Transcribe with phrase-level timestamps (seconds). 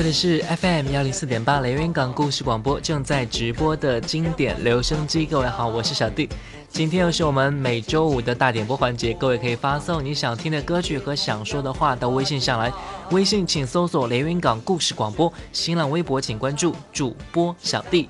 [0.00, 5.26] 这里是 FM 幺零四点八雷云港故事广播正在直播的经典留声机。
[5.26, 6.26] 各位好，我是小弟。
[6.70, 12.72] 今天又是我们每周五的大点播环节，各位可以发送你想听的歌曲和想说的话到微信上来。
[13.10, 18.08] 微信请搜索连云港故事广播，新浪微博请关注主播小弟。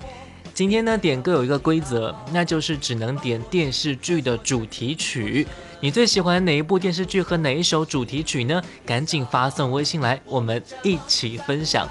[0.60, 5.46] 今天呢，点歌有一个规则，那就是只能点电视剧的主题曲。
[5.80, 8.62] 你最喜欢哪一部电视剧和哪一首主题曲呢？
[8.84, 11.88] 赶紧发送微信来，我们一起分享。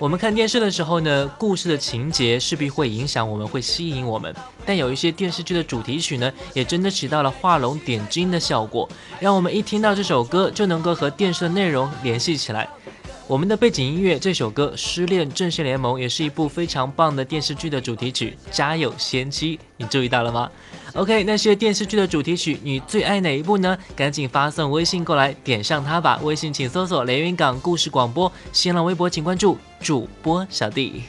[0.00, 4.34] 我们看电视的时候呢，故事的情节势必会影响我们，会吸引我们。
[4.66, 8.88] 但有一些电视剧的主题曲呢，也真的起到了画龙点睛的效果，
[9.20, 12.68] 让我们一听到这首歌就能够和电视的内容联系起来。
[13.28, 20.50] 我们的背景音乐这首歌《失恋阵线联盟》也是一部非常棒的电视剧的主题曲，《家有仙妻》，你注意到了吗
[20.94, 23.76] ？OK，那些电视剧的主题曲，你最爱哪一部呢？
[23.94, 26.18] 赶紧发送微信过来，点上它吧。
[26.22, 31.02] 微信请搜索“连云港故事广播”，新浪微博请关注主播小弟。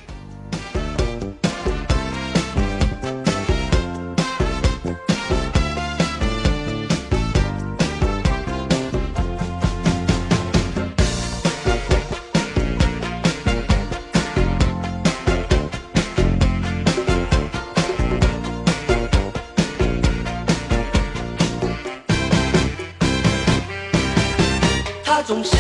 [25.20, 25.52] 他总是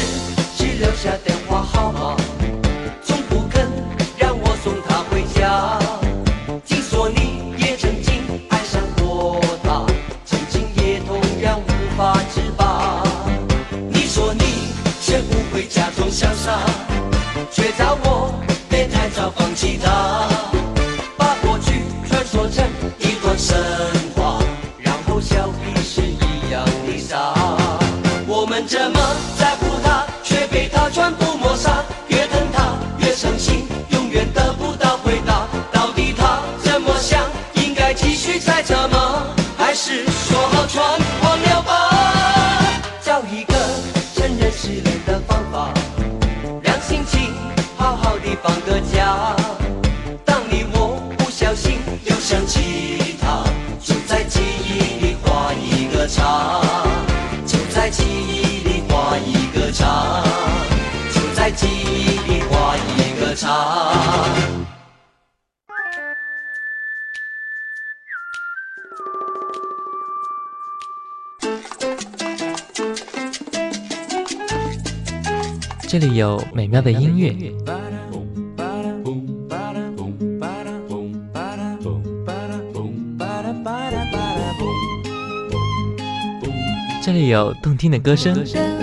[0.56, 2.16] 只留下电话号码，
[3.04, 3.70] 从不肯
[4.18, 5.78] 让我送他回家。
[6.66, 9.86] 听说你也曾经爱上过他，
[10.24, 13.04] 曾经也同样无法自拔。
[13.90, 16.62] 你说你学不会假装潇洒，
[17.52, 18.34] 却叫我
[18.70, 20.29] 别太早放弃他。
[75.88, 77.36] 这里有美妙的音乐，
[87.04, 88.79] 这里有动听的歌声。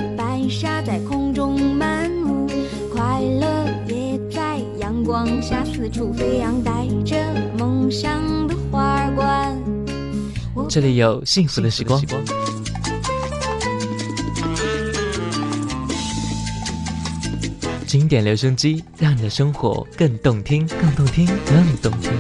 [10.68, 12.02] 这里有幸福的时光。
[17.86, 22.10] 经典留声机，让你的生活更动听，更动听，更动听。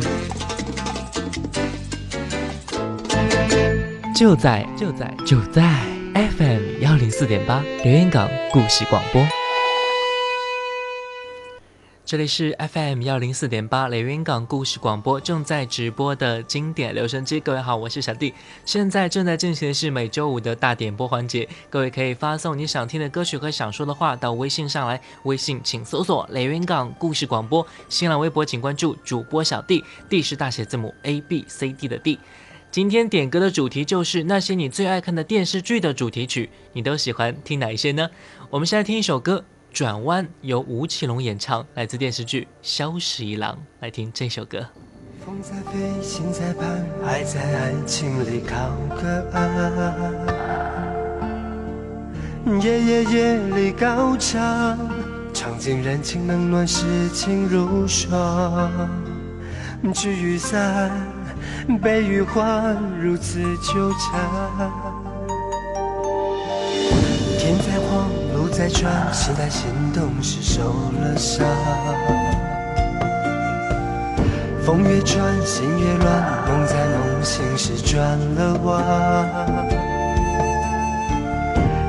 [4.14, 5.82] 就在就在就在
[6.14, 9.22] FM 幺零四点八，留言港故事广播。
[12.06, 17.40] 这里是 FM 幺零四点八雷云港故事广播正在直播的经典留声机。
[17.40, 18.32] 各位好，我是小弟。
[18.64, 21.48] 现在正在进行的是每周五的大点播环节。
[21.68, 25.00] 各位可以发送你想听的歌曲和想说的话到微信上来。
[25.24, 27.66] 微信请搜索雷云港故事广播。
[27.88, 32.20] 新浪微博请关注主播小弟，D 是大写字母 A B C D 的 D。
[32.70, 38.08] 今天点歌的主题就是那些你最爱看的电视剧的主题曲，你都喜欢听哪一些呢？
[38.48, 39.44] 我们先来听一首歌。
[39.76, 43.54] 转弯由吴奇隆演唱，来自电视剧《萧十一郎》。
[43.80, 44.66] 来听这首歌。
[45.22, 48.56] 风在飞，心在盼，爱在爱情里靠
[48.96, 49.44] 个岸。
[52.62, 54.78] 夜夜夜里高唱，
[55.34, 58.88] 唱尽人情冷暖，世情如霜。
[59.92, 60.90] 聚与散，
[61.82, 64.95] 悲与欢，如此纠缠。
[68.56, 71.46] 在转，心在心动时受了伤。
[74.64, 78.82] 风越转，心越乱，梦在梦醒时转了弯。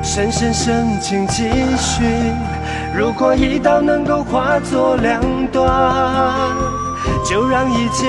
[0.02, 1.48] 深深深情继
[1.78, 2.04] 续，
[2.94, 5.66] 如果一刀能够化作两段，
[7.24, 8.06] 就让一切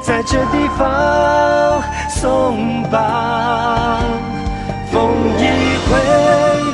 [0.00, 4.00] 在这地方松绑。
[4.90, 5.92] 风一回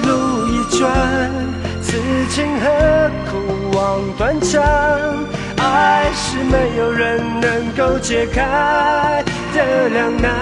[0.06, 0.44] 路。
[0.79, 1.31] 转，
[1.82, 1.97] 此
[2.31, 3.32] 情何苦
[3.76, 4.62] 望断肠，
[5.59, 9.25] 爱是没有人能够解开
[9.55, 10.32] 的两难。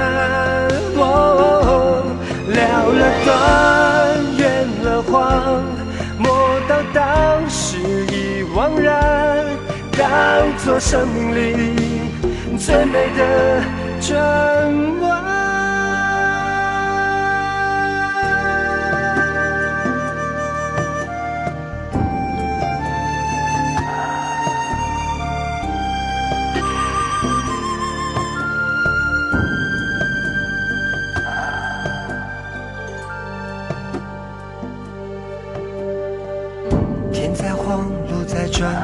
[2.54, 3.32] 了了断，
[4.36, 5.62] 圆了谎，
[6.18, 6.28] 莫
[6.68, 9.46] 道当时已惘然，
[9.96, 10.08] 当
[10.58, 11.40] 作生命里
[12.58, 13.62] 最美的
[14.00, 15.31] 转弯。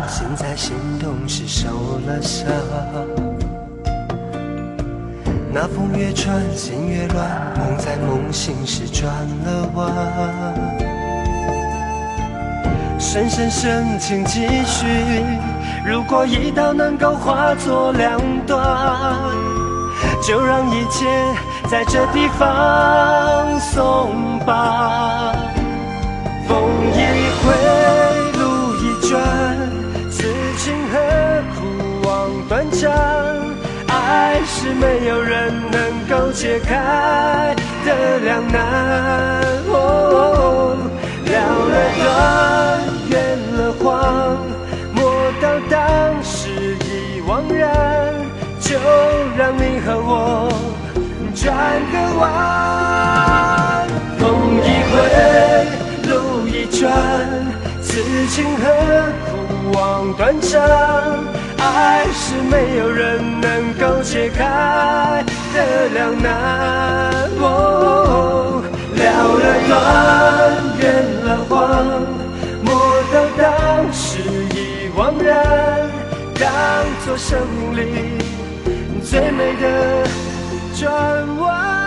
[0.08, 1.68] 心在心动时受
[2.06, 2.46] 了伤，
[5.52, 9.12] 那风越穿心越乱，梦在梦醒时转
[9.44, 9.92] 了弯。
[12.98, 14.86] 深深深情继续，
[15.86, 18.58] 如果一刀能够化作两断，
[20.22, 21.06] 就让一切
[21.70, 25.34] 在这地方松绑。
[26.48, 26.58] 风
[26.92, 26.96] 一
[27.40, 27.54] 回，
[28.38, 29.47] 路一转。
[32.48, 32.90] 断肠？
[33.88, 37.54] 爱是没有人能够解开
[37.84, 39.42] 的两难。
[39.70, 40.76] 哦
[41.26, 41.32] 了
[41.68, 42.08] 了断，
[43.10, 43.12] 圆
[43.56, 43.86] 了谎，
[44.94, 44.98] 莫
[45.42, 45.78] 道当
[46.22, 46.48] 时
[46.84, 47.68] 已惘然，
[48.60, 48.78] 就
[49.36, 50.48] 让你和我
[51.34, 51.46] 转
[51.92, 52.22] 个弯。
[54.18, 54.20] 风
[54.64, 54.96] 一回，
[56.08, 56.12] 路
[56.48, 56.90] 一转，
[57.82, 57.88] 此
[58.28, 58.62] 情何
[59.26, 59.36] 苦？
[59.74, 59.76] 望
[60.14, 60.58] 断肠，
[61.78, 66.28] 爱是没有人能够解开的两难。
[68.98, 69.02] 了
[69.38, 69.76] 了断，
[70.80, 70.82] 圆
[71.24, 71.56] 了谎，
[72.64, 72.68] 莫
[73.12, 73.46] 道当
[73.92, 74.18] 时
[74.56, 75.36] 已惘然，
[76.34, 76.50] 当
[77.04, 77.80] 作生命里
[79.04, 79.64] 最美的
[80.74, 80.82] 转
[81.38, 81.77] 弯。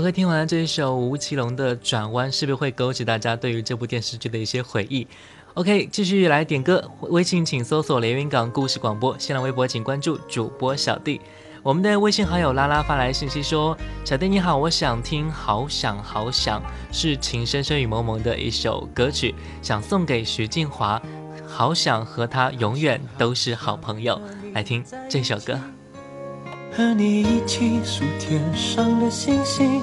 [0.00, 5.06] OK，听完这一首吴奇隆的《转弯》，是不是会勾起大家对于这部电视剧的一些回忆
[5.52, 6.82] ？OK，继续来点歌。
[7.02, 11.20] 微信请搜索“连云港故事广播”，新浪微博请关注主播小弟。
[11.62, 20.98] 我们的微信好友拉拉发来信息说：“小弟你好，我想听《好想好想》，是情深深雨蒙蒙的一首歌曲，想送给徐静华，
[21.46, 24.18] 好想和他永远都是好朋友。
[24.54, 25.60] 来听这首歌。”
[26.72, 29.82] 和你一起数天上的星星，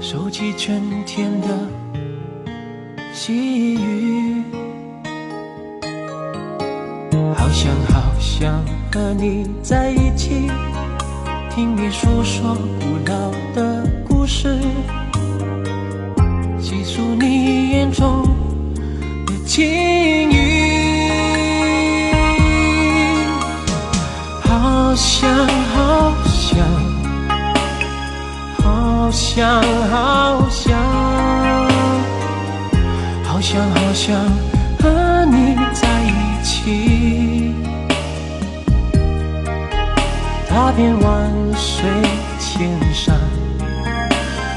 [0.00, 1.48] 收集春天的
[3.12, 4.42] 细雨。
[7.36, 10.48] 好想好想和你在一起，
[11.50, 14.56] 听你诉说古老的故事，
[16.60, 18.22] 细数你眼中
[19.26, 19.93] 的情
[29.34, 29.60] 想
[29.90, 30.78] 好想，
[33.24, 34.14] 好想好想
[34.78, 37.52] 和你在一起。
[40.48, 41.90] 踏遍万水
[42.38, 43.16] 千山，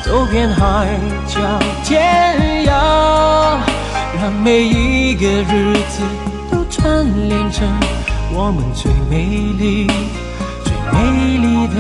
[0.06, 0.88] 走遍海
[1.26, 1.40] 角
[1.84, 3.58] 天涯，
[4.22, 6.04] 让每一个日子
[6.52, 7.68] 都串联成
[8.32, 9.26] 我们最美
[9.58, 9.88] 丽。
[10.64, 11.74] 最美丽的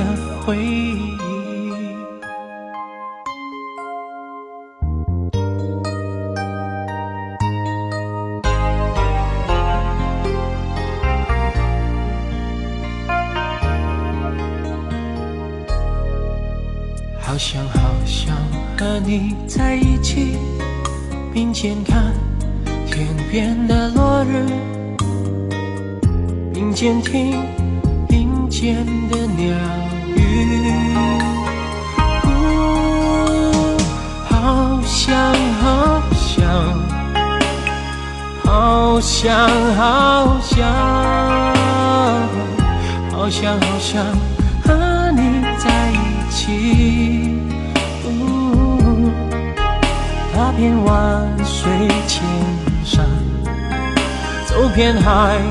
[0.43, 1.16] 回忆。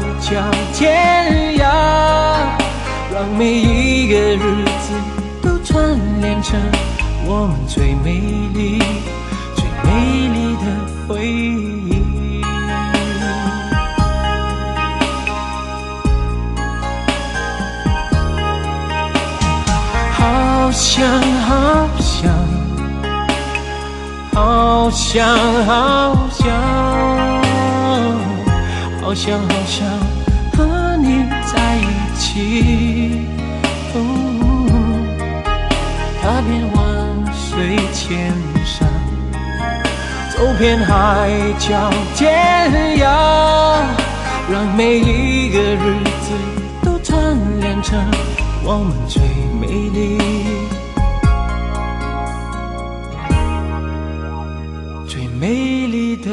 [0.06, 0.40] 海角
[0.72, 1.62] 天涯。
[3.12, 4.92] 让每一个日子
[5.42, 6.60] 都串联成
[7.24, 8.20] 我们最美
[8.52, 8.78] 丽、
[9.54, 10.62] 最美丽的
[11.08, 12.42] 回忆。
[20.12, 21.08] 好想，
[21.42, 22.30] 好想，
[24.34, 25.26] 好想，
[25.64, 26.44] 好想，
[29.06, 29.86] 好想，好想
[30.56, 31.86] 和你在一
[32.18, 33.20] 起。
[36.20, 36.84] 踏遍万
[37.32, 38.34] 水千
[38.64, 38.88] 山，
[40.32, 43.78] 走遍海角天涯，
[44.50, 46.32] 让每一个日子
[46.82, 47.16] 都串
[47.60, 47.96] 联成
[48.64, 49.22] 我们最
[49.60, 50.18] 美丽、
[55.06, 56.28] 最美丽的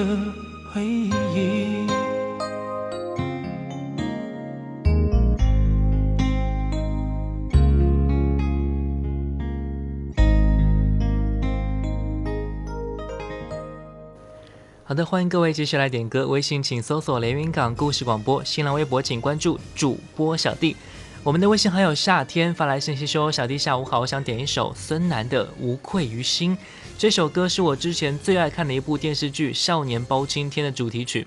[14.93, 16.27] 好的，欢迎各位继续来点歌。
[16.27, 20.75] 微信请搜索“连云港故事广播”，新浪微博请关注主播小弟。
[21.23, 26.55] 我们的微信好友夏天发来信息说：“小弟下午好，我想点一首孙楠的《无愧于心》。
[26.95, 31.25] 这首歌是我之前最爱看的一部电视剧《少年包青天》的主题曲。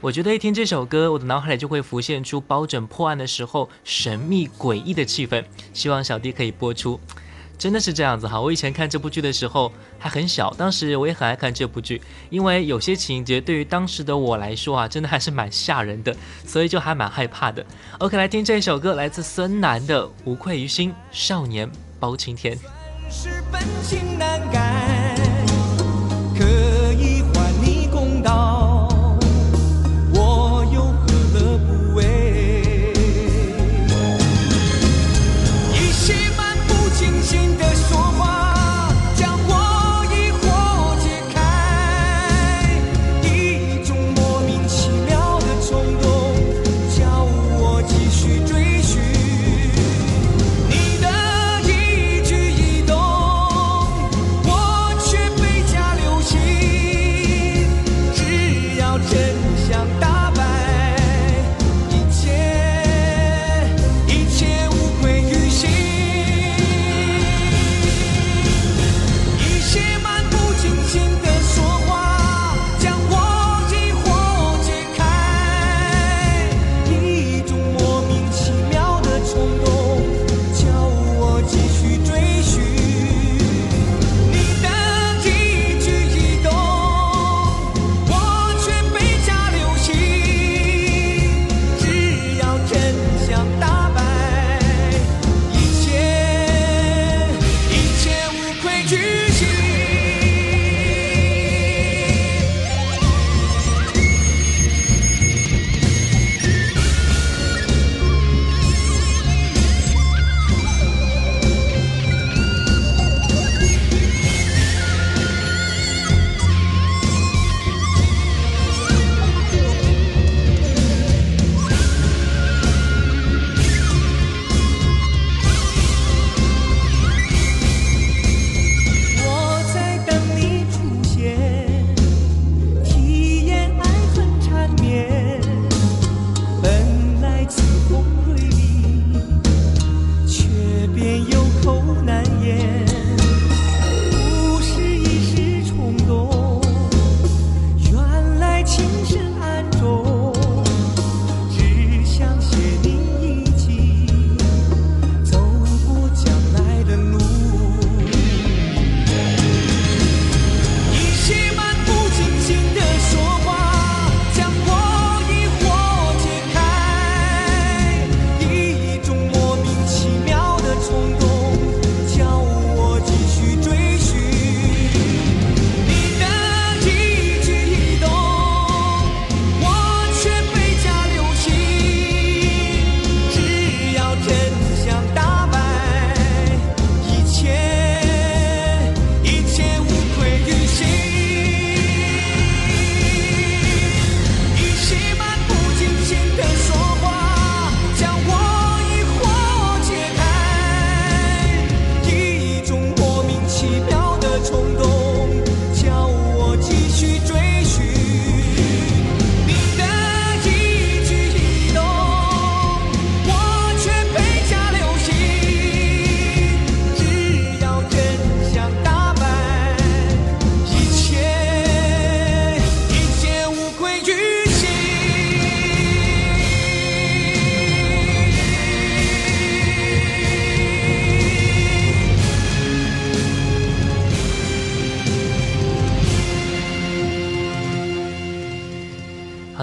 [0.00, 5.44] 我觉得一听这首歌，我的脑海里就会浮现出包拯破案的时候神秘诡异的气氛。
[5.74, 7.00] 希望小弟可以播出。”
[7.62, 8.40] 真的是这样子哈！
[8.40, 16.12] 我以前看这部剧的时候还很小，当时我也很爱看这部剧，因为有些情节对于当时的我来说啊，真的还是蛮吓人的，
[16.44, 17.64] 所以就还蛮害怕的。
[17.98, 22.58] OK，来听这一首歌，来自孙楠的《无愧于心》，少年包青天。
[23.08, 25.01] 是本性难改，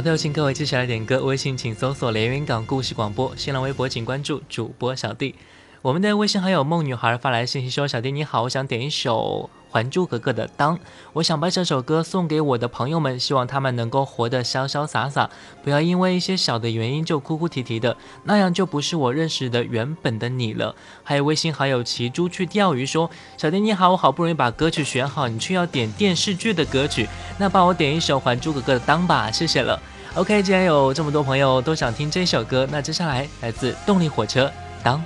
[0.09, 1.23] 好的，有请各位接下来点歌。
[1.23, 5.35] 微信请搜索连云港故事广播，新浪微博请关注主播小弟。
[5.83, 10.75] 我们的微信好友梦女孩发来信息说：“小弟你好，我想点一首《还珠格格》的《当》，
[11.13, 15.29] 我想把这首歌送给我的朋友们，希望他们能够活得潇潇洒洒，
[15.63, 20.75] 不要因为一些小的原因就哭哭啼啼的，那样就不是我认识的原本的你了。”
[21.05, 29.79] 还有微信好友骑猪去钓鱼说：“小弟你好，我好不容易把歌曲选好，你却要点电视剧的歌曲，那帮我点一首《还珠格格》的《当》吧，谢谢了。
[30.15, 34.45] ”OK，既然有这么多朋友都想听这首歌，那接下来来自动力火车
[34.83, 34.97] 《当》。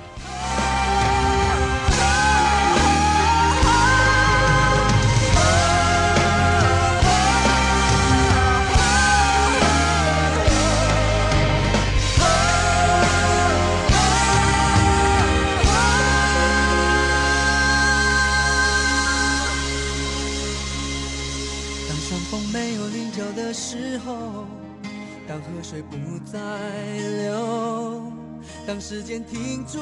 [28.74, 29.78] 当时间停住，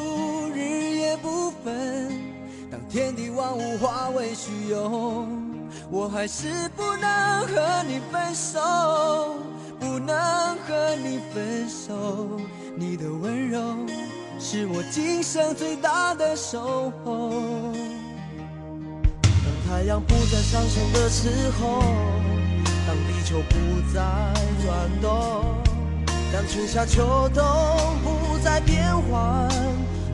[0.54, 2.12] 日夜不分；
[2.70, 5.26] 当天地万物化为虚有，
[5.90, 8.60] 我还是不能和你分手，
[9.80, 10.14] 不能
[10.66, 12.38] 和你分手。
[12.76, 13.62] 你的温柔
[14.38, 17.30] 是我今生最大的守候。
[19.22, 21.80] 当太阳不再上升的时候，
[22.86, 23.56] 当地球不
[23.94, 24.02] 再
[24.62, 25.46] 转动，
[26.30, 27.42] 当春夏秋冬
[28.04, 28.21] 不。
[28.42, 29.48] 在变换，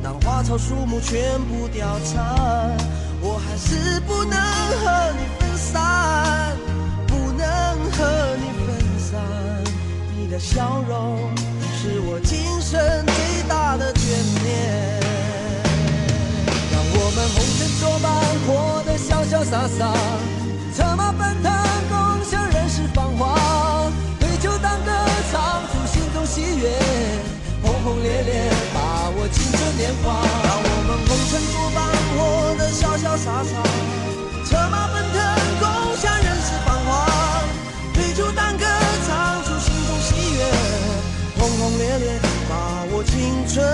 [0.03, 2.77] 当花草树木全部凋残，
[3.21, 6.57] 我还是不能和你分散，
[7.07, 7.47] 不能
[7.93, 9.19] 和你分散。
[10.17, 11.19] 你的笑容
[11.81, 14.01] 是我今生最大的眷
[14.45, 15.01] 恋。
[16.71, 18.07] 让我们红尘作伴，
[18.47, 18.49] 活
[18.85, 19.81] 得潇潇洒洒，
[20.75, 21.51] 策马奔腾，
[27.89, 32.21] 轰轰烈烈，把握青春年华，让我们红尘作伴，活
[32.59, 33.57] 得潇潇洒洒，
[34.45, 35.17] 策马奔腾，
[35.59, 37.09] 共享人世繁华，
[37.95, 38.67] 对酒当歌，
[39.07, 40.45] 唱出心中喜悦，
[41.39, 43.65] 轰轰烈烈，把握青春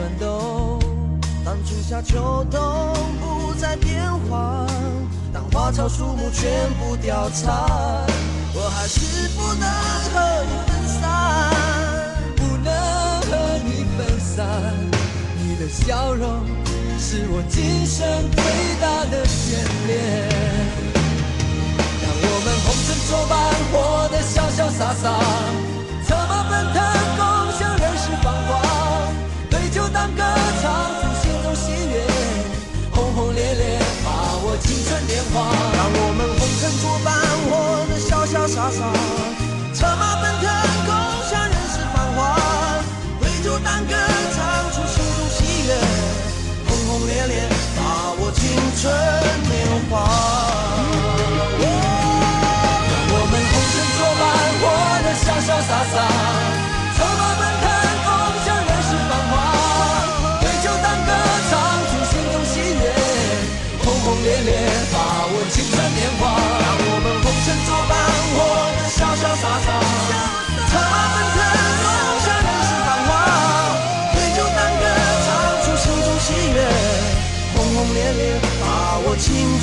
[0.00, 0.78] 奋斗，
[1.44, 2.60] 当春夏秋冬
[3.20, 4.66] 不再变换，
[5.30, 7.52] 当花草树木全部凋残，
[8.54, 9.68] 我还是不能
[10.10, 10.16] 和
[10.48, 11.04] 你分散，
[12.34, 12.72] 不能
[13.28, 13.28] 和
[13.62, 14.48] 你分散。
[15.36, 16.46] 你的笑容
[16.98, 18.42] 是我今生最
[18.80, 19.52] 大的眷
[19.86, 19.92] 恋。
[22.00, 23.36] 让我们红尘作伴，
[23.70, 25.04] 活得潇潇洒洒，
[26.06, 26.80] 策马奔腾，
[38.50, 39.39] 傻傻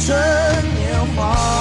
[0.08, 0.16] 春
[0.74, 1.57] 年华。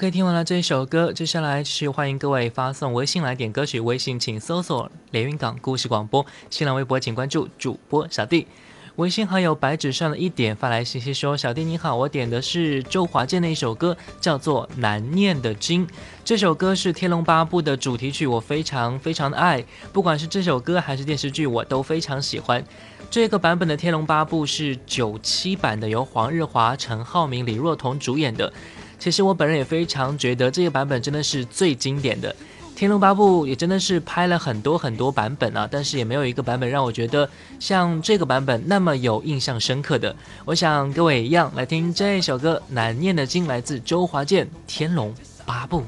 [0.00, 3.78] OK，听完了这一首歌，接下来是欢迎各位发送微信来点歌曲。
[3.78, 8.46] 微信请搜索“连云港故事广播”，新浪微博请关注主播小弟。
[8.96, 15.86] 微信好友白纸上的一点发来信息说：“小弟你好，我点的是周华健的一首歌，叫做《难念的经》。
[16.24, 19.62] 这首歌是《天龙八部》的主题曲，我非常非常的爱。
[19.92, 22.64] 不管是这首歌还是电视剧，我都非常喜欢。
[23.10, 28.50] 这个版本的《天龙八部》是九七版的，由黄日华、陈浩民、李若彤主演的。
[29.00, 32.32] 其实我本人也非常觉得这个版本真的是最经典的。”
[32.80, 40.16] 《天龙八部》也真的是拍了很多很多版本啊，但是也没有一个版本让我觉得像这个版本那么有印象深刻的。
[40.46, 45.82] 我想各位一样来听这首歌《难念的经》，来自周华健《天龙八部》。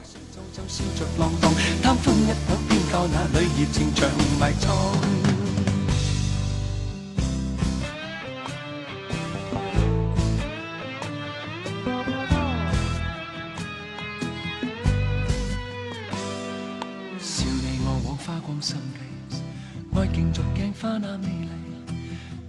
[19.94, 21.48] 爱竞逐镜花那美丽，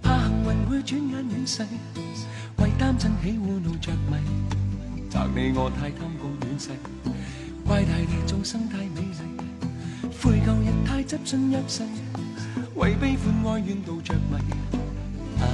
[0.02, 1.62] 怕幸运会转眼远逝，
[2.56, 4.16] 为担震起糊弄着迷，
[5.10, 6.70] 责你我太贪功恋势，
[7.66, 11.82] 怪大地众生太美丽，悔旧日太执信约誓，
[12.76, 14.36] 为悲欢哀怨妒着迷，
[15.42, 15.44] 啊，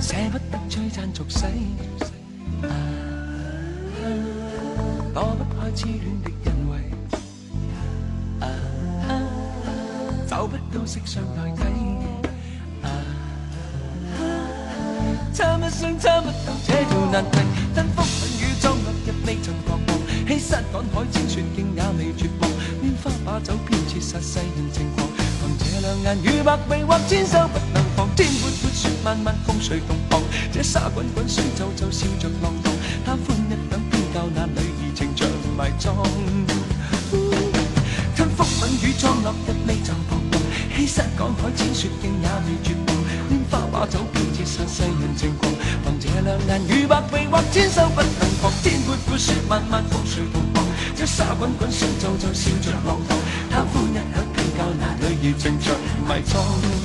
[0.00, 1.44] 舍不得璀璨俗世，
[2.66, 2.68] 啊，
[5.12, 6.00] 躲不开痴恋
[10.90, 11.62] 找不到色相代替，
[15.32, 17.38] 差一生差不到这条难题。
[17.72, 22.50] 真福吻雨装落日未曾彷徨，欺山赶海千雪径也未绝望。
[22.82, 25.06] 拈花把酒偏切煞世人情狂，
[25.38, 28.08] 凭这两眼与百臂或千手不能防。
[28.16, 30.20] 天阔阔雪漫漫风随同航，
[30.52, 32.72] 这沙滚滚水皱皱笑着浪荡。
[33.06, 35.94] 贪欢一等偏教那女儿情像埋葬。
[38.16, 39.94] 吞风吻雨装落日未曾
[40.80, 42.96] 彷欺山赶海，千雪径也未绝望。
[43.28, 45.52] 拈花把酒，便折煞世人情狂。
[45.84, 48.50] 凭这两眼与百臂或千手不能防。
[48.62, 50.64] 天阔阔，雪漫漫，风随同航。
[50.96, 53.18] 这沙滚滚，水皱皱，笑着浪荡。
[53.50, 55.76] 贪欢一刻，偏教那女儿情长
[56.08, 56.79] 埋藏。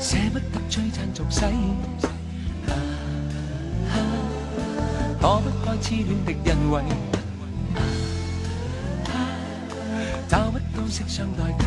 [0.00, 1.40] 舍不得璀璨俗世。
[5.20, 6.82] 可不开痴恋的人为，
[10.28, 11.64] 找不到色相代替。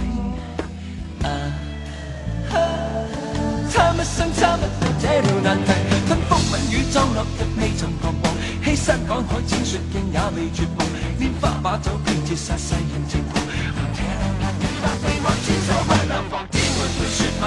[3.70, 5.72] 参一生参不到这条难题，
[6.08, 8.32] 吞风吻雨装落日未曾彷徨，
[8.64, 10.88] 欺山赶海践雪径也未绝望，
[11.20, 13.44] 拈花把酒偏折煞世人情狂。
[13.96, 16.57] 天黑黑，天黑黑，我千手不能防。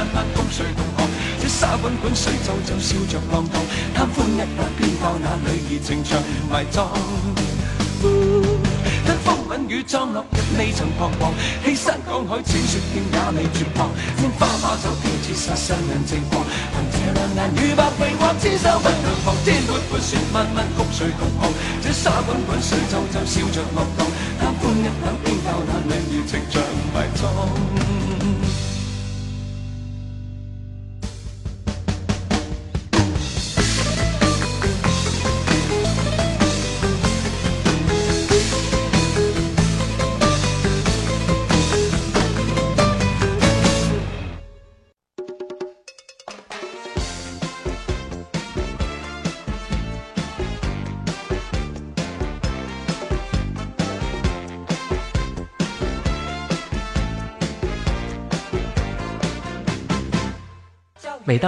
[0.01, 1.05] 万万风水同河
[1.43, 3.61] 这沙滚滚水皱皱笑着浪荡
[3.95, 6.19] 贪欢一饷偏教那女热情长
[6.51, 6.89] 埋葬
[9.05, 24.07] 跟风吻雨葬落日未曾彷徨欺山赶海践雪径也未绝望拈花把酒偏折煞世人情狂凭这两眼与百臂或千手不能防天阔阔雪漫漫风水同学这沙滚滚水皱皱笑着浪荡
[24.41, 26.63] 贪欢一饷偏教那女热情长
[26.95, 27.90] 埋葬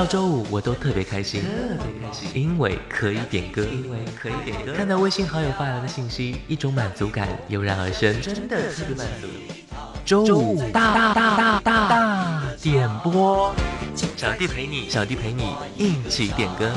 [0.06, 1.48] 周五，我都特别开心，特
[1.84, 4.72] 别开心，因为可以点歌，因为可以点歌。
[4.74, 9.28] 看到微信好友发来的信息，一种满足感油然而生，真的特别满足。
[10.04, 13.54] 周五大大大大大点播，
[14.16, 16.70] 小弟陪你，小弟陪你一起点歌。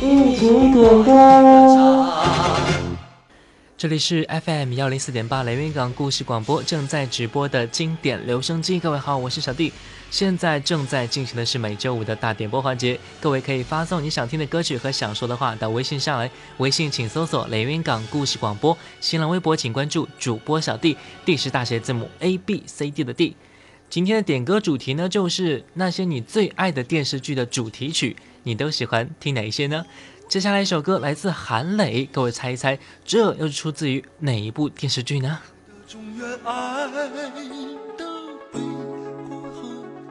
[0.00, 2.93] 一起点歌。
[3.84, 8.80] 这里是 FM 幺零四点八雷云港故事广播正在直播的经典留声机。
[8.80, 9.70] 各位好，我是小弟。
[10.10, 16.30] 现在正在进行的是每周五的大点播环节，各位可以发送你想听的歌曲和想说的话到微信上来。
[16.56, 23.36] 微信请搜索雷云港故事广播，新浪微博请关注主播小弟，D 是大写字母 A B C D 的 D。
[23.90, 29.84] 今天的点歌主题呢，就是那些你最爱的电视剧的主题曲，你都喜欢听哪一些呢？
[30.28, 35.38] 接下来一首歌来自韩磊，各位猜一猜，这又是出自于哪一部电视剧呢？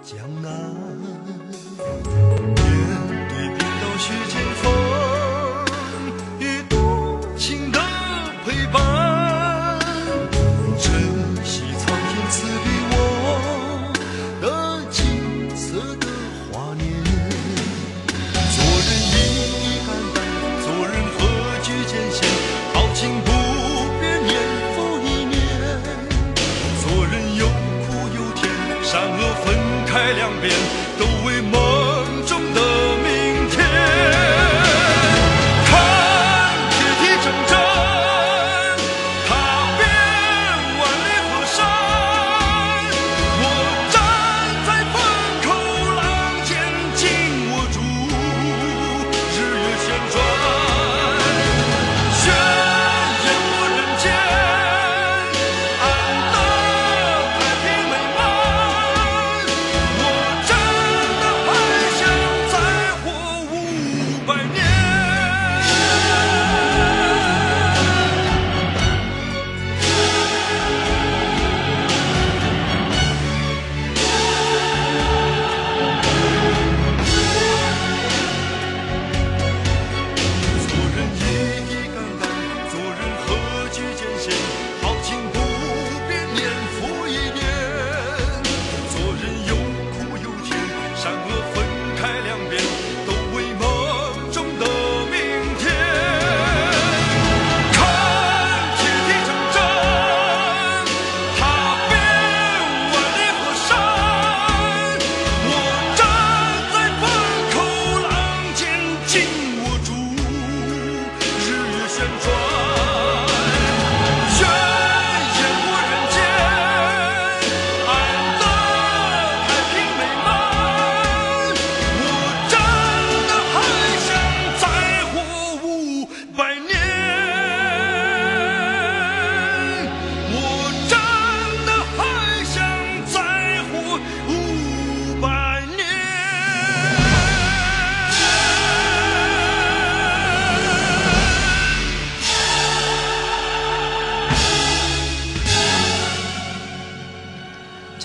[0.01, 0.75] 江南，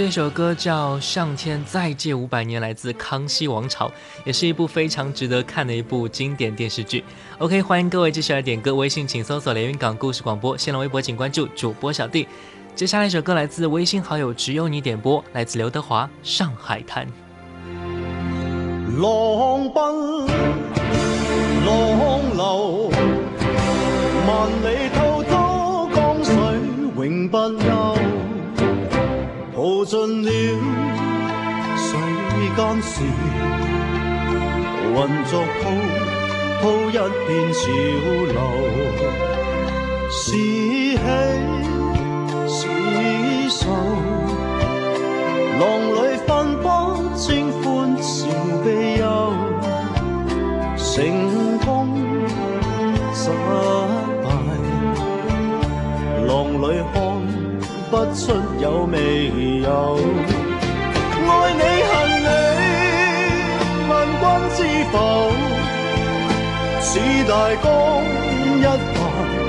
[0.08, 3.88] 这首歌叫《上天再借五百年》，来自《康熙王朝》，
[4.24, 7.04] 也是一部非常值得看的一部经典电视剧。
[7.36, 12.26] OK，欢迎各位继续来点歌，微信请搜索“连云港故事广播”，新浪微博请关注主播小弟。
[12.74, 17.06] 接下来一首歌来自微信好友只有你点播，来自刘德华《上海滩》。
[18.98, 19.84] 浪奔
[21.66, 22.90] 浪流，
[24.26, 26.34] 万里滔滔江水
[26.96, 27.97] 永不休，
[29.68, 30.30] 淘盡了
[31.76, 31.92] 世
[32.56, 33.04] 间事，
[34.94, 35.62] 混作滔
[36.62, 37.60] 滔一片潮
[38.32, 38.38] 流，
[40.10, 40.96] 是喜
[42.48, 42.56] 是
[43.50, 43.60] 愁。
[45.60, 46.28] 浪里分
[46.62, 46.66] 不
[47.14, 47.26] 清
[47.60, 47.62] 欢
[48.02, 48.26] 笑
[48.64, 49.04] 悲忧，
[50.78, 50.88] 成
[51.58, 51.68] 功
[53.12, 53.28] 失
[54.24, 54.26] 败，
[56.26, 56.96] 浪里看
[57.90, 58.96] 不出有未
[59.62, 59.68] 有。
[61.26, 61.92] 愛你恨
[62.26, 62.28] 你，
[63.88, 64.22] 問君
[64.56, 64.58] 知
[64.92, 64.94] 否？
[66.80, 66.90] 似
[67.28, 67.66] 大江
[68.60, 68.62] 一
[68.94, 68.96] 發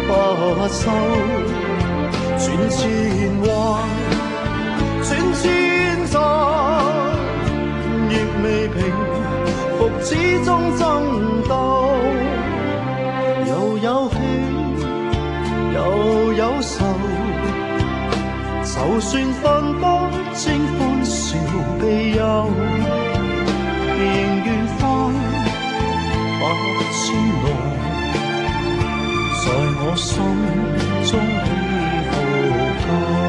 [0.07, 0.09] 不
[0.69, 0.81] 收，
[2.37, 2.77] 轉千
[3.43, 3.45] 彎。
[5.03, 5.07] 轉
[5.41, 5.43] 千
[6.07, 6.15] 山，
[8.09, 8.77] 亦未平
[9.77, 10.07] 复，始
[10.45, 10.47] 終
[10.77, 10.79] 爭
[11.47, 11.51] 鬥。
[13.47, 14.15] 又有喜，
[15.73, 15.77] 又
[16.33, 16.75] 有愁，
[18.79, 19.83] 就算分不
[20.33, 20.45] 清
[20.77, 21.37] 欢笑
[21.79, 22.19] 悲憂，
[23.97, 24.01] 仍
[24.45, 24.81] 愿翻
[26.39, 26.43] 百
[26.95, 26.99] 千
[27.43, 27.45] 浪，
[29.43, 29.45] 在
[29.81, 30.07] 我心
[31.05, 31.11] 中
[31.45, 31.47] 起
[32.09, 32.11] 伏
[32.87, 33.28] 够。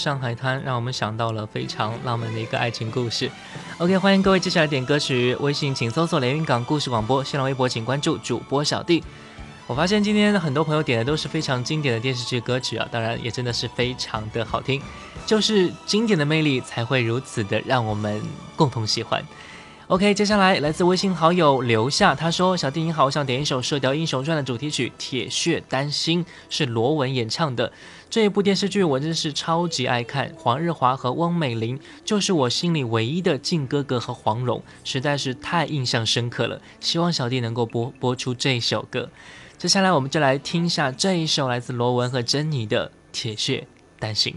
[0.00, 3.30] 上海滩》，让我们想到了非常浪漫的一个爱情故事。
[3.76, 9.04] OK，欢迎各位接下来点歌曲，微信请搜索连云港故事广播，新浪微博请关注主播小弟。
[9.66, 14.80] 我发现今天很多朋友点的都是非常经典的电视剧歌曲啊，当然也真的是非常的好听，
[15.26, 18.22] 就是经典的魅力才会如此的让我们
[18.56, 19.22] 共同喜欢。
[19.90, 27.72] OK，接下来来自微信好友留下，他说：“小弟你好，我想点一首《射雕英雄传》的主题曲《铁血丹心》，是罗文演唱的。
[28.08, 36.62] 这一部电视剧我真是超级爱看，黄日华和翁美玲就是我心里唯一的靖哥哥和黄蓉，实在是太印象深刻了。
[36.78, 39.10] 希望小弟能够播播出这首歌。”
[39.58, 43.66] 接下来，我们就来听一下这一首来自罗文和珍妮的《铁血
[43.98, 44.36] 丹心》。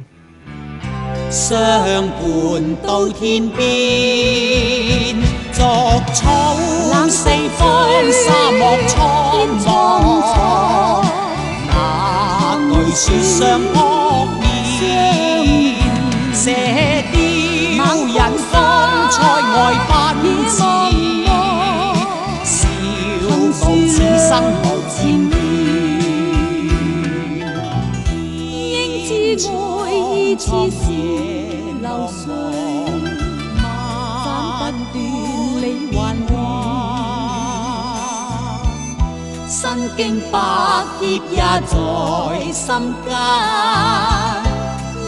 [1.29, 5.15] 相伴到天边，
[5.53, 5.59] 逐
[6.13, 6.21] 草
[7.09, 7.61] 四方，
[8.11, 8.97] 沙漠苍
[9.59, 9.65] 茫。
[11.69, 11.71] 那
[12.67, 13.31] 句雪上
[13.73, 13.75] 扑
[14.41, 14.43] 面，
[16.33, 16.41] 射
[17.11, 17.15] 雕
[18.07, 18.17] 引
[18.51, 18.51] 风
[19.11, 19.15] 塞
[19.53, 19.55] 外
[19.87, 19.91] 奔
[20.49, 20.51] 驰。
[22.43, 22.51] 笑
[23.29, 23.31] 傲
[23.87, 24.31] 此生。
[29.05, 29.45] 似射
[29.87, 30.41] 流
[39.95, 40.37] 经百
[40.99, 41.73] 劫也在
[42.51, 43.09] 心间，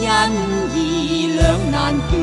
[0.02, 0.04] 因
[0.74, 0.78] 义
[1.36, 1.74] 两难
[2.10, 2.14] 断。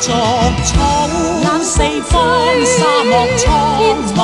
[0.00, 0.06] 逐
[0.64, 0.68] 草
[1.62, 1.76] 四
[2.08, 2.12] 方，
[2.64, 3.40] 沙漠苍
[4.16, 4.18] 茫。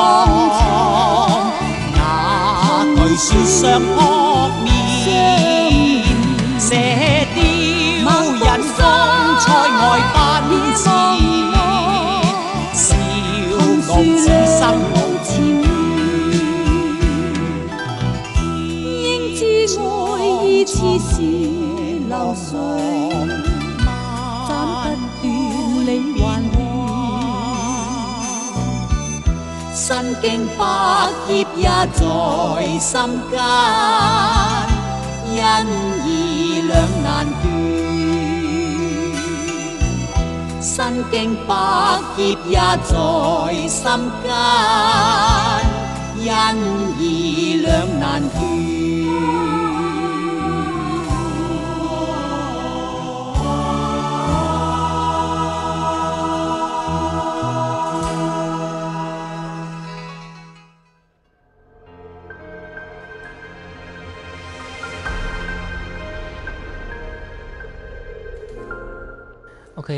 [1.95, 1.97] 那
[2.97, 3.95] 巨雪上扑
[4.65, 4.67] 面，
[25.85, 26.55] 流水。
[29.75, 29.89] 身
[30.21, 30.25] 经
[30.59, 30.63] 百
[31.29, 31.63] 劫也
[31.95, 32.03] 在
[32.81, 32.93] 心
[33.31, 33.35] 间，
[35.31, 35.39] 因
[36.05, 36.09] 义
[36.63, 36.73] 两
[37.05, 37.07] 难
[37.41, 37.45] 断。
[40.61, 40.75] 身
[41.13, 41.15] 经
[41.47, 41.51] 百
[42.17, 42.93] 劫也在
[43.69, 43.85] 心
[44.25, 44.27] 间，
[46.19, 46.29] 因
[46.99, 47.03] 义
[47.65, 47.67] 两
[48.01, 48.56] 难断。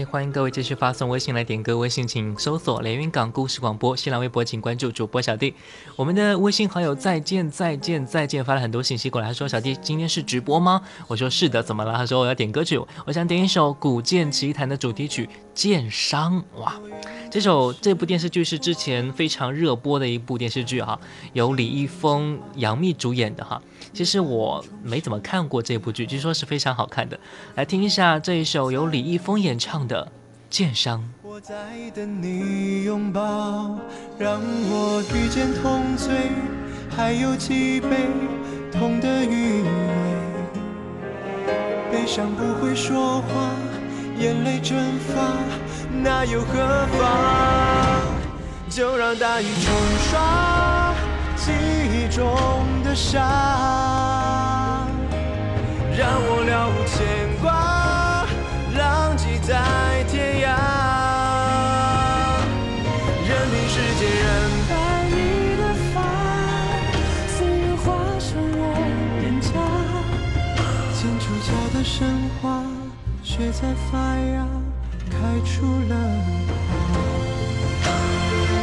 [0.05, 1.77] 欢迎各位继续发送微信来点歌。
[1.77, 5.55] 微信请搜索连云港故事广播，新浪微博请关注主播小弟。
[5.97, 11.95] 我们的微信好友再见再见再见发了很多信息过来，他说：“小弟今天是直播吗？”我说：“是的。”怎么了？
[11.97, 16.43] 他说：“我要点歌曲，我想点一首《古剑奇谭》的主题曲《剑伤》。
[16.61, 16.75] 哇，
[17.31, 20.99] 这首这部电视剧是之前非常热播的一部电视剧哈，
[21.33, 23.61] 由李易峰、杨幂主演的哈。
[23.99, 27.19] 其实我没怎么看过这部剧，据说是非常好看的。
[27.57, 29.89] 来听一下这一首由李易峰演唱。
[29.89, 30.05] 的
[30.49, 31.01] 《剑伤》。
[31.21, 31.55] 我在
[31.93, 33.77] 等你拥抱，
[34.17, 36.31] 让我遇见痛罪，
[36.89, 38.07] 还有几杯
[38.71, 39.69] 痛的余味。
[41.91, 43.51] 悲伤不会说话，
[44.17, 44.79] 眼泪蒸
[45.09, 45.33] 发，
[45.91, 48.71] 那又何妨？
[48.71, 49.75] 就让大雨冲
[50.09, 50.78] 刷
[51.45, 52.27] 记忆中
[52.83, 53.21] 的伤，
[55.97, 56.97] 让我了无牵
[57.41, 57.47] 挂。
[58.77, 59.55] 浪迹在
[60.09, 60.47] 天涯，
[63.27, 64.27] 任凭时间染
[64.69, 64.71] 白
[65.09, 65.17] 你
[65.57, 65.63] 的
[65.95, 65.97] 发，
[67.29, 67.87] 岁月化
[68.19, 68.29] 成
[68.59, 68.61] 我
[69.21, 69.49] 脸颊，
[70.93, 71.97] 剪出角的神
[72.41, 72.63] 话，
[73.23, 73.61] 却在
[73.91, 73.97] 发
[74.35, 74.47] 芽。
[75.11, 75.93] 开出了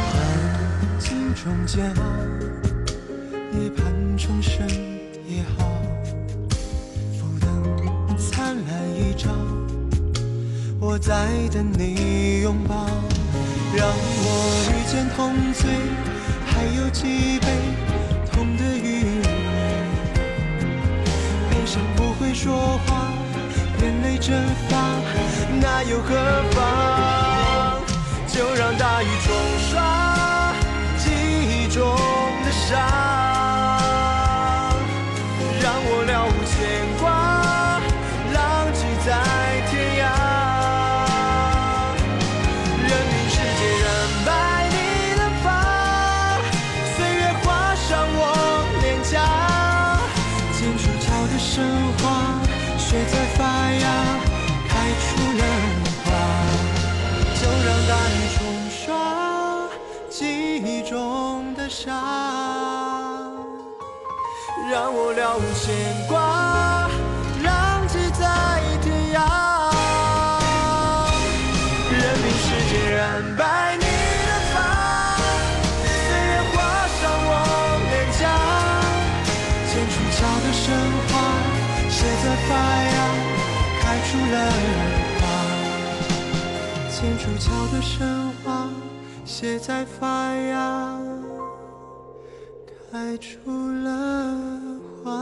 [0.00, 0.14] 环
[0.98, 1.74] 境中煎
[4.16, 4.66] 重生
[5.28, 5.70] 也好，
[7.12, 7.46] 浮灯
[8.16, 9.28] 灿烂一照，
[10.80, 12.86] 我在等你拥抱，
[13.76, 15.68] 让我遇见痛醉，
[16.46, 17.46] 还有几杯
[18.32, 19.26] 痛的余味，
[21.50, 23.12] 悲伤不会说话。
[23.82, 24.34] 眼泪蒸
[24.70, 24.76] 发，
[25.60, 26.14] 那又何
[26.52, 27.82] 妨？
[28.26, 29.34] 就让大雨冲
[29.70, 30.54] 刷
[30.96, 31.84] 记忆中
[32.44, 32.80] 的伤，
[64.68, 65.74] 让我了无牵
[66.08, 66.88] 挂，
[67.44, 69.16] 浪迹在天涯。
[71.88, 73.00] 任凭时间染
[73.36, 73.84] 白你
[74.26, 74.54] 的发，
[75.86, 76.54] 岁月划
[76.88, 76.98] 伤
[77.28, 77.30] 我
[77.90, 78.22] 脸颊，
[79.70, 80.64] 剑出鞘的神
[81.08, 81.14] 话。
[81.88, 82.50] 谁在发
[82.82, 82.96] 芽，
[83.80, 84.34] 开出了
[85.20, 85.22] 花。
[86.90, 87.94] 剑出鞘的神
[88.44, 88.46] 话，
[89.24, 90.98] 谁在发芽，
[92.90, 93.30] 开出
[93.84, 94.55] 了
[95.06, 95.12] 花。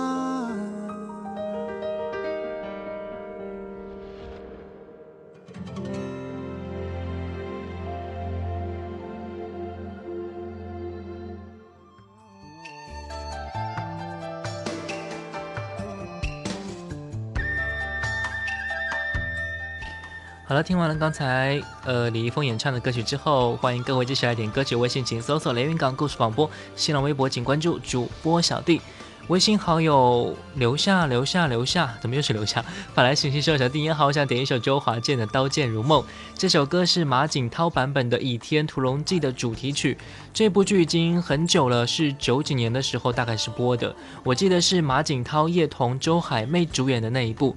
[20.47, 24.74] 好了，听完了刚才呃李易峰演唱的歌曲之后，欢迎各位继续来点歌曲。
[24.74, 28.80] 微信请搜索“连云港故事广播”，新浪微博请关注主播小弟。
[29.29, 32.62] 微信好友留下留下留下，怎么又是留下？
[32.93, 36.03] 发来信息说：“小弟你好，想点一首周华健的《刀剑如梦》。
[36.37, 39.97] 这首歌是马景涛版本的《倚天屠龙记》的主题曲。
[40.35, 43.97] 这部剧已经很久了，是九几年的时候大概是播的。
[44.22, 47.57] 我记得是马景涛、叶童、周海媚主演的那一部。”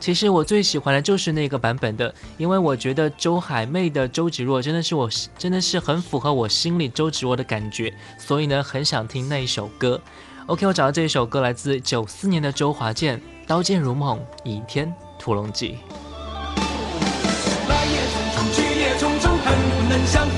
[0.00, 10.00] 其实我最喜欢的就是那个版本的，因为我觉得周海媚的周芷若真的是我真的是很符合我心里周芷若的感觉，所以呢很想听那一首歌。
[10.48, 15.76] OK，我找到这一首歌来自九四年的周华健，《刀剑如梦》《倚天屠龙记》。
[17.68, 20.37] 来也匆匆，去也匆匆，恨不能相逢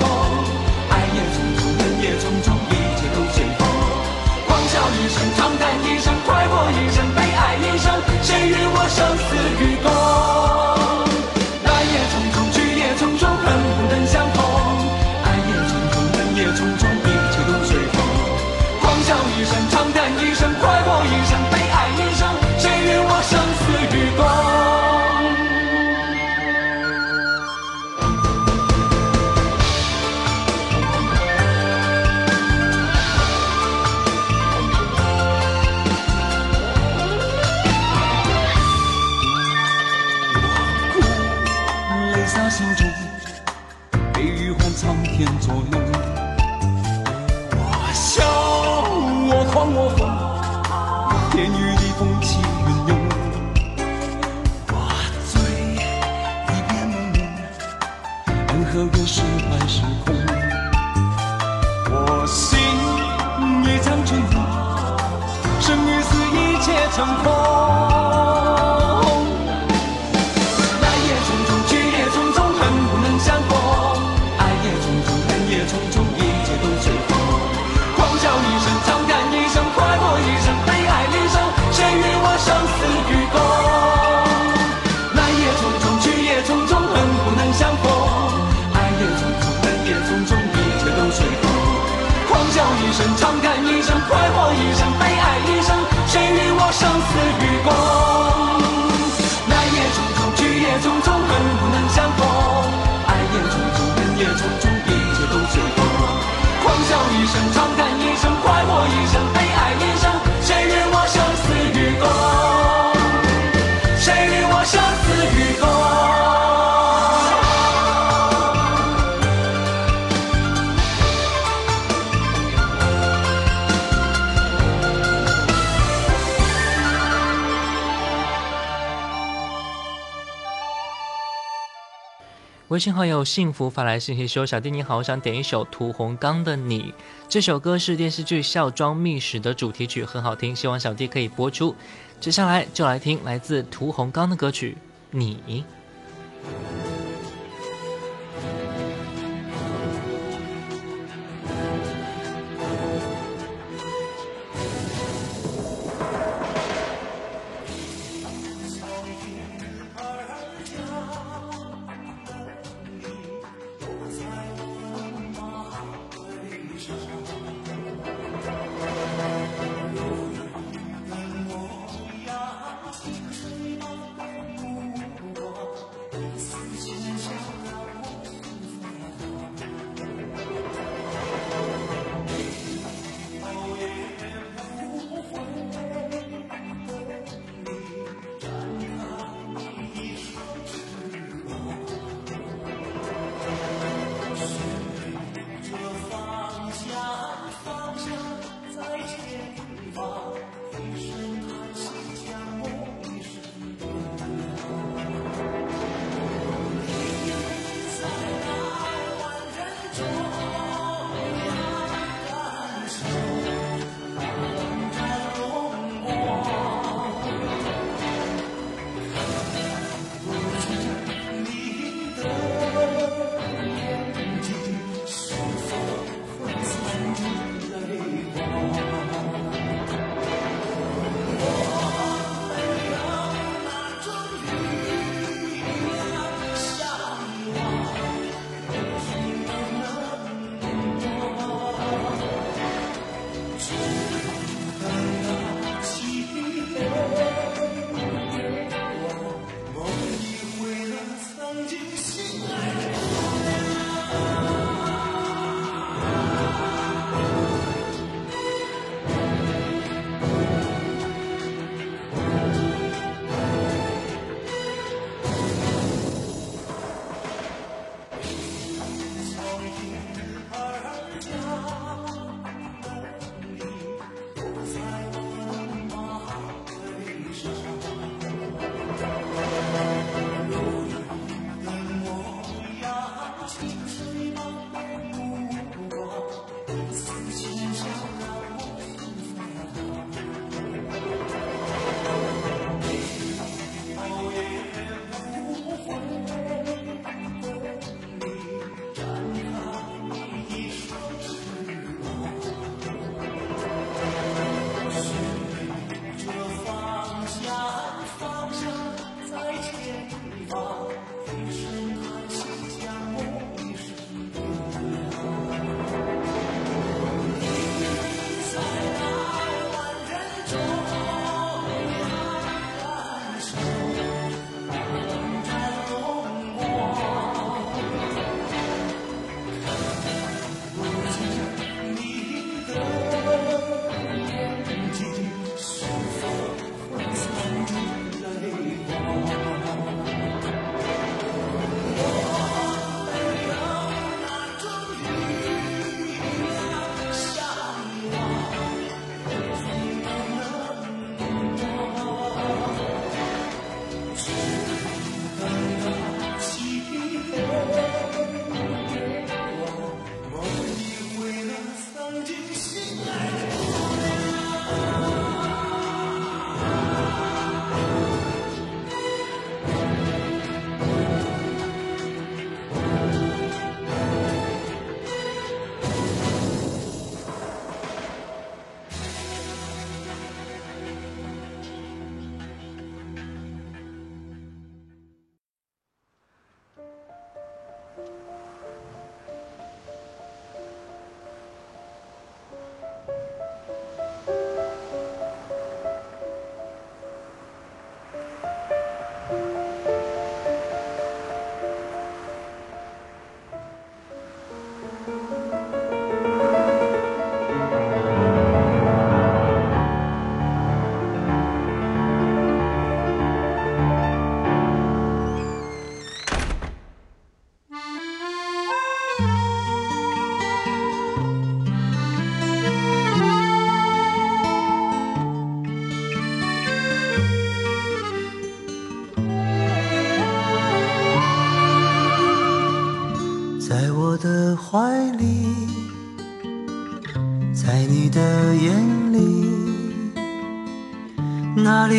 [132.71, 136.93] 微信好友幸福发来信息说：“小弟你好，我想点一首屠洪刚的你。
[137.27, 141.75] 这首歌是电视剧《孝庄秘史》的主题曲，很好听，希望小弟可以播出。
[142.21, 144.71] 接下来就来听来自屠洪刚的歌曲
[145.09, 145.37] 《你》。”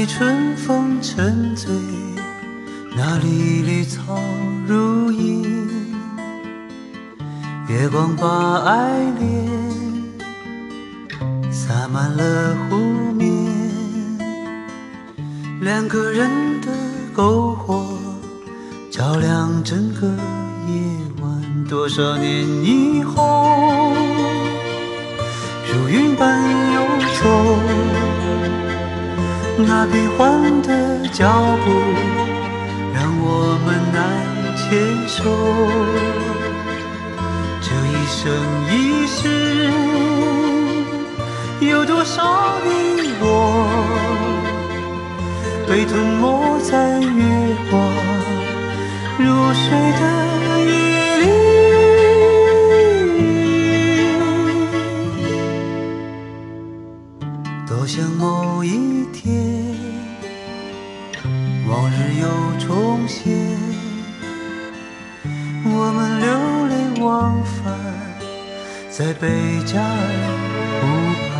[0.07, 1.71] 春风沉醉，
[2.97, 4.19] 那里绿草
[4.67, 5.45] 如茵，
[7.69, 9.49] 月光把爱恋
[11.51, 12.77] 洒满了湖
[13.15, 13.29] 面，
[15.61, 16.29] 两个人
[16.61, 16.69] 的
[17.15, 17.99] 篝火
[18.91, 20.75] 照亮整个夜
[21.23, 21.65] 晚。
[21.69, 22.42] 多少年
[67.05, 67.75] 往返
[68.89, 69.29] 在贝
[69.65, 70.83] 加尔湖。
[71.29, 71.32] 畔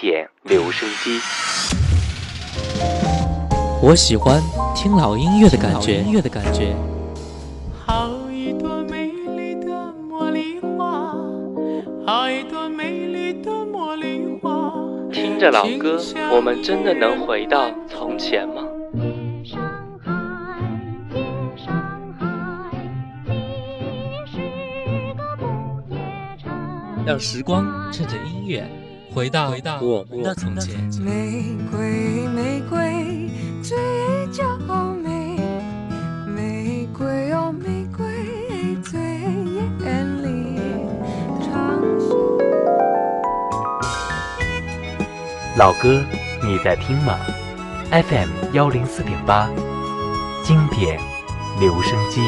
[0.00, 1.18] 典留声机，
[3.82, 4.40] 我喜欢
[4.72, 6.00] 听老音乐的感觉。
[6.02, 6.72] 音乐的感觉。
[7.84, 11.16] 好一朵美丽的茉莉花，
[12.06, 14.72] 好一朵美丽的茉莉花。
[15.12, 16.00] 听着老歌，
[16.32, 18.62] 我们真的能回到从前吗？
[27.04, 28.64] 让时光趁着音乐。
[29.18, 29.50] 回到
[29.80, 30.76] 我们的从前。
[31.02, 31.42] 玫
[31.72, 33.28] 瑰，玫瑰，
[33.60, 33.76] 最
[34.32, 34.56] 娇
[35.02, 35.40] 美。
[36.24, 38.06] 玫瑰哦，玫瑰
[38.84, 39.00] 最
[39.84, 40.60] 艳丽。
[45.56, 46.00] 老歌，
[46.44, 47.18] 你在听吗
[47.90, 49.50] ？FM 幺零四点八，
[50.44, 51.00] 经典
[51.58, 52.20] 留声机。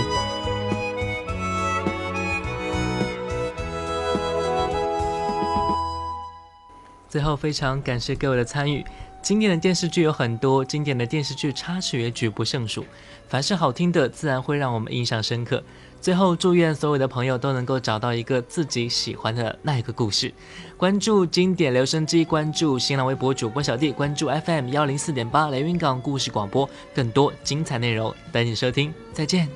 [7.20, 8.82] 最后，非常感谢各位的参与。
[9.20, 12.82] 经典的电视剧有很多，经典的电视剧插曲也举不胜数。
[13.28, 15.62] 凡是好听的，自然会让我们印象深刻。
[16.00, 20.32] 最后，祝愿所有的朋友都能够找到一个自己喜欢的那一个故事。
[20.78, 28.94] 关注经典留声机，关注新浪微博主播小弟，关注 FM 幺零四点八雷云港故事广播，更多精彩内容等你收听。
[29.12, 29.46] 再见。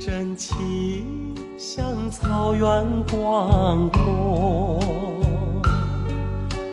[0.00, 1.25] 真情。
[1.58, 4.78] 像草原广阔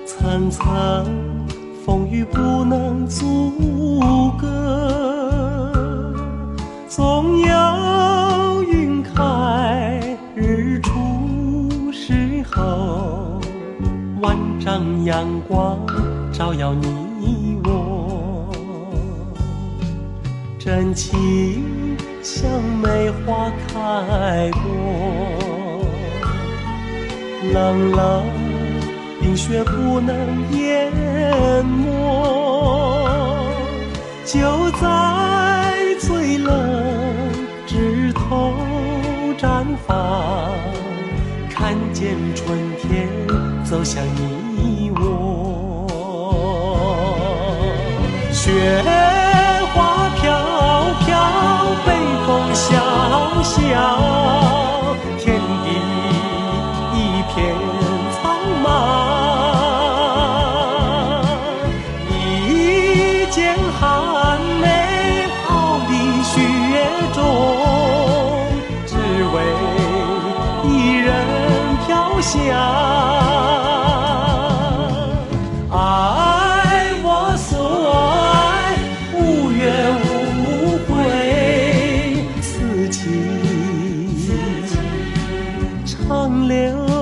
[0.06, 1.06] 层层
[1.86, 4.02] 风雨不能阻
[4.38, 6.12] 隔
[6.90, 13.40] 总有云开日出时候
[14.20, 15.80] 万丈阳光
[16.34, 18.52] 照耀你我。
[20.60, 21.93] 真情。
[22.24, 22.50] 像
[22.82, 24.62] 梅花开过。
[27.54, 28.24] 冷冷
[29.20, 30.16] 冰雪不能
[30.54, 30.90] 淹
[31.66, 31.92] 没，
[34.26, 36.50] 就在最冷
[37.68, 38.54] 枝头
[39.38, 40.50] 绽放，
[41.54, 43.10] 看见春天
[43.66, 45.86] 走向你我。
[48.32, 48.82] 雪
[53.44, 54.63] 笑。
[86.42, 86.93] 留。